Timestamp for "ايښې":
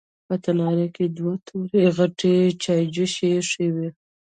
3.35-3.67